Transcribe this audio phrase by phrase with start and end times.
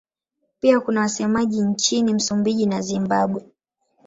[0.59, 3.43] Pia kuna wasemaji nchini Msumbiji na Zimbabwe.